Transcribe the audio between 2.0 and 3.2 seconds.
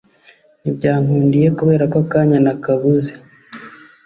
akanya nakabuze